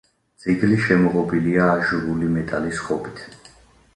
ძეგლი 0.43 0.77
შემოღობილია 0.85 1.67
აჟურული 1.75 2.31
მეტალის 2.39 2.83
ღობით. 2.87 3.23